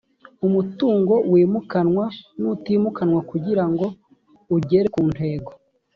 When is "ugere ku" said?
4.55-5.01